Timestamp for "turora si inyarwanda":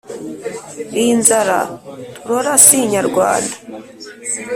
2.23-3.55